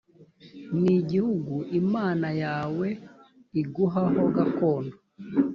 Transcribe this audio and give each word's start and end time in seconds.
ni 0.79 0.91
igihugu 0.99 1.55
imana 1.81 2.29
yawe 2.43 2.87
iguha 3.61 4.03
ho 4.13 4.23
gakondo 4.35 4.95